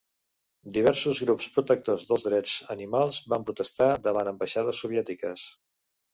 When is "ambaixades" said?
4.35-4.83